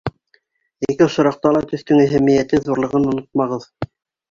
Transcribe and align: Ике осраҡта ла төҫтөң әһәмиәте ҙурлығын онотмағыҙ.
Ике 0.93 1.05
осраҡта 1.07 1.51
ла 1.59 1.61
төҫтөң 1.73 2.03
әһәмиәте 2.07 2.63
ҙурлығын 2.71 3.09
онотмағыҙ. 3.15 3.71